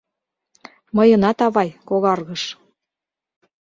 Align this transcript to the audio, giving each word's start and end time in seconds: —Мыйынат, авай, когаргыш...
—Мыйынат, 0.95 1.39
авай, 1.47 1.69
когаргыш... 1.87 2.43